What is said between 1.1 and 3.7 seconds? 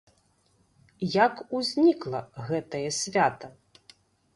Як узнікла гэтае свята?